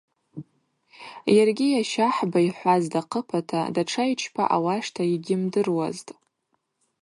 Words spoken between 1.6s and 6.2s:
йащахӏба йхӏваз дахъыпата датша йчпа ауашта йгьйымдыруазтӏ.